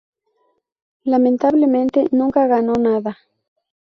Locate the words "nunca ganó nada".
2.11-3.19